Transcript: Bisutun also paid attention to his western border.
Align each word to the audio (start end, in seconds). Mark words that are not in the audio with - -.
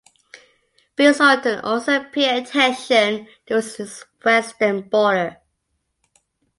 Bisutun 0.97 1.59
also 1.63 2.03
paid 2.05 2.41
attention 2.47 3.27
to 3.45 3.57
his 3.61 4.03
western 4.25 4.81
border. 4.89 5.37